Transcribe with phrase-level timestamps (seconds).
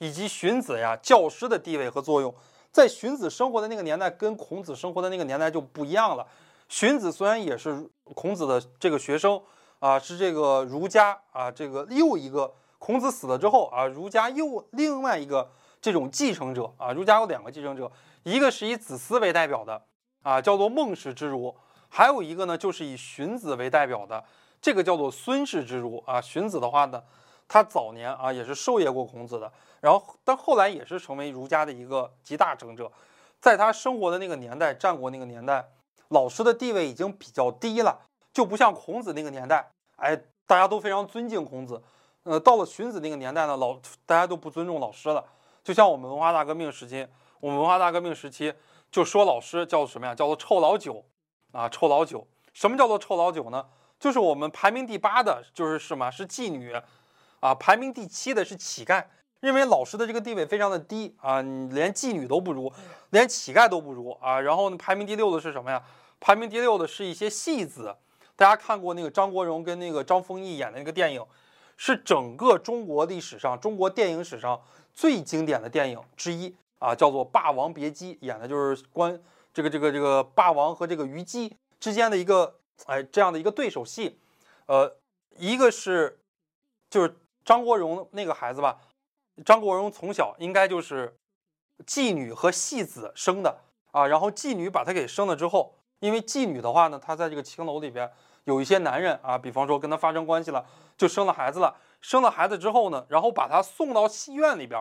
[0.00, 2.34] 以及荀子呀教师的地位和作用。
[2.72, 6.26] 在荀子生活的那个年代，跟孔子生活的那个年代就不一样了。
[6.68, 9.40] 荀子虽然也是孔子的这个学生
[9.80, 15.50] 啊，是这个儒家啊，这个又一个孔子死了之后啊，儒家又另外一个
[15.80, 17.90] 这种继承者啊，儒家有两个继承者，
[18.22, 19.82] 一个是以子思为代表的
[20.22, 21.52] 啊，叫做孟氏之儒，
[21.88, 24.22] 还有一个呢就是以荀子为代表的，
[24.62, 26.20] 这个叫做孙氏之儒啊。
[26.20, 27.02] 荀子的话呢，
[27.52, 29.52] 他早年啊也是授业过孔子的。
[29.80, 32.88] 然后，但后来也是成为儒家的一个集大成者，
[33.40, 35.68] 在他生活的那个年代，战国那个年代，
[36.10, 37.98] 老师的地位已经比较低了，
[38.32, 40.16] 就不像孔子那个年代，哎，
[40.46, 41.82] 大家都非常尊敬孔子。
[42.22, 43.74] 呃，到了荀子那个年代呢，老
[44.06, 45.24] 大家都不尊重老师了。
[45.64, 47.04] 就像我们文化大革命时期，
[47.40, 48.54] 我们文化大革命时期
[48.92, 50.14] 就说老师叫做什么呀？
[50.14, 51.02] 叫做臭老九
[51.52, 52.24] 啊，臭老九。
[52.52, 53.66] 什么叫做臭老九呢？
[53.98, 56.10] 就是我们排名第八的，就是什么？
[56.10, 56.78] 是妓女
[57.40, 59.04] 啊，排名第七的是乞丐。
[59.40, 62.70] 认为老师的这个地位非常的低啊，连妓女都不如，
[63.08, 64.38] 连乞丐都不如啊。
[64.38, 65.82] 然后呢，排名第六的是什么呀？
[66.20, 67.96] 排名第六的是一些戏子。
[68.36, 71.24] 大家看过那个张国荣跟那个张丰毅演的那个电影，
[71.78, 74.60] 是整个中国历史上、中国电影史上
[74.92, 79.18] 最经典的电影之一啊，叫做《霸王别姬》，演的就是关
[79.54, 84.18] 这个这个这个霸王和这个虞姬之间的一个哎这样的一个对手戏。
[84.66, 84.96] 呃，
[85.38, 86.18] 一个是
[86.90, 87.16] 就是
[87.50, 88.78] 张国荣那个孩子吧。
[89.44, 91.18] 张国荣从小应该就是
[91.84, 93.58] 妓女和戏子生的
[93.90, 98.08] 啊，然后妓女把他给生了之后，因为妓女的话呢，她在这个青楼里边
[98.44, 100.64] 有一些男人啊，比方说跟她发生关系了，
[100.96, 101.76] 就生了孩子了。
[102.00, 104.80] 生了孩子之后呢，然后把她送到戏院里边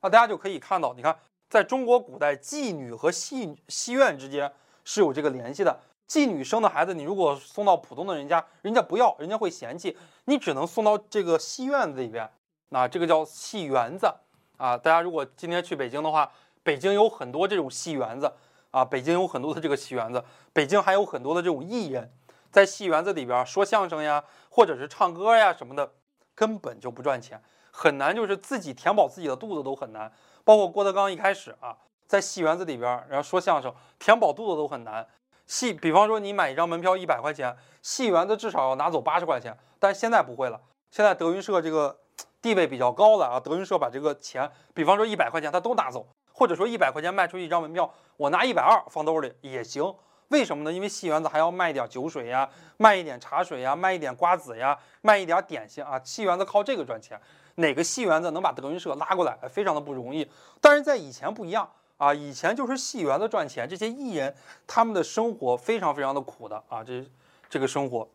[0.00, 1.18] 啊，大家就可以看到，你看，
[1.50, 4.50] 在中国古代，妓女和戏戏院之间
[4.84, 5.78] 是有这个联系的。
[6.08, 12.30] 妓女生的孩子，你如果送到普通的人家，人家不要，人家会嫌弃，你只能送到这个戏院子里边。
[12.68, 14.12] 那这个叫戏园子
[14.56, 16.30] 啊，大家如果今天去北京的话，
[16.62, 18.32] 北京有很多这种戏园子
[18.70, 22.12] 啊，北京有很多的这个戏园子，北京还有很多的这种艺人，
[22.50, 25.92] 在戏园子里边说相声呀，或者是唱歌呀什么的，
[26.34, 30.12] 根本就不赚钱，很难，就是自己填饱自己的肚子都很难。
[30.44, 35.06] 包括郭德纲一开始啊，在戏园子里边然后说相声，填饱肚子都很难。
[35.46, 41.98] 戏，比方说你买一张门票一百块钱，戏园子至少要拿走八十块钱，但现在不会了，现在德云社这个。
[42.42, 49.92] 地位比较高了啊，德云社把这个钱，比方说一百块钱，他都拿走，或者说一百块钱卖出一张门票，我拿一百二放兜里也行。
[50.28, 50.72] 为什么呢？
[50.72, 56.00] 因为戏园子还要卖点酒水呀，卖一点茶水呀，卖一点瓜子呀，卖一点点心啊。
[56.04, 57.20] 戏园子靠这个赚钱，
[57.56, 60.30] 哪个戏园子能把德云社拉过来，非常的不容易。
[60.60, 64.34] 但是在以前不一样啊，以前就是戏园子赚钱，这些艺人
[64.66, 67.04] 他们的生活非常非常的苦的啊，这
[67.48, 68.08] 这个生活，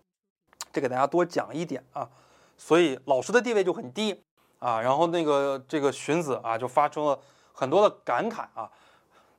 [0.72, 2.09] 这给大家多讲一点啊。
[2.58, 4.24] 所以老师的地位就很低
[4.59, 7.19] 啊，然后那个这个荀子啊就发生了
[7.53, 8.69] 很多的感慨啊，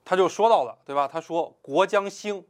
[0.04, 1.06] 他就说到了，对吧？
[1.06, 2.44] 他说：“国将兴，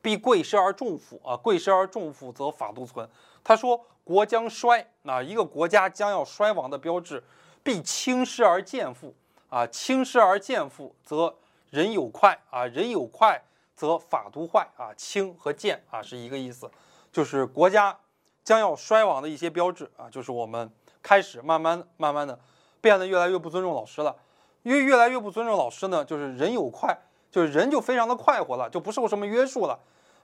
[0.00, 3.06] 必贵师而重辅啊，贵师而重辅则法度存。”
[3.44, 7.22] 他说：“国将衰啊，一个国家将要衰亡的标志，
[7.62, 9.14] 必轻师而贱富
[9.48, 11.36] 啊，轻师而贱富则
[11.70, 13.42] 人有快啊，人有快
[13.74, 16.70] 则法度坏啊，轻和贱啊是一个意思，
[17.12, 17.98] 就是国家。”
[18.46, 20.70] 将要衰亡的一些标志啊，就是我们
[21.02, 22.38] 开始慢慢慢慢的
[22.80, 24.14] 变得越来越不尊重老师了。
[24.62, 26.96] 越越来越不尊重老师呢，就是人有快，
[27.28, 29.76] 就是人就非常的快活了，就不受什么约束了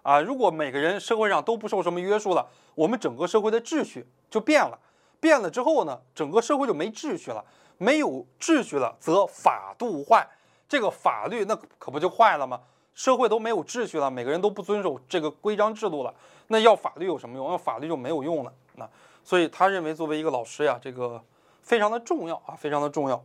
[0.03, 0.21] 啊。
[0.21, 2.47] 如果每个人社会上都不受什么约束了，
[2.77, 4.79] 我们整个社会的秩序就变了。
[5.19, 7.45] 变了之后呢，整个社会就没秩序了。
[7.83, 10.25] 没有秩序了，则法度坏。
[10.69, 12.61] 这个法律那可不就坏了吗？
[12.95, 16.15] 社会都没有秩序了，每个人都不遵守这个规章制度了，
[16.47, 17.51] 那要法律有什么用？
[17.51, 18.53] 要法律就没有用了。
[18.77, 18.89] 那
[19.25, 21.21] 所以他认为，作为一个老师呀，这个
[21.61, 23.21] 非常的重要啊，非常的重要。